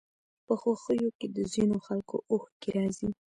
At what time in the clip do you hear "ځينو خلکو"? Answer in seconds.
1.53-2.15